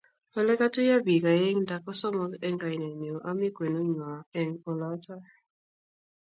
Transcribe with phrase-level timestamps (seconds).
[0.39, 5.15] Ole katuyo bik aeng nda kosomok eng kainenyu, ami kwenunywa eng oloto